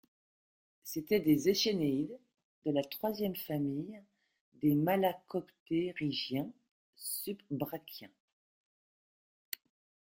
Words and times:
C'étaient 0.83 1.19
des 1.19 1.49
échénéïdes, 1.49 2.19
de 2.65 2.71
la 2.71 2.83
troisième 2.83 3.35
famille 3.35 4.01
des 4.55 4.73
malacoptérygiens 4.73 6.51
subbrachiens. 6.95 8.09